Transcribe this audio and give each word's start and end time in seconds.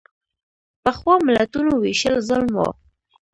پخوا 0.83 1.15
ملتونو 1.27 1.71
وېشل 1.83 2.15
ظلم 2.27 2.51
و. 2.57 2.59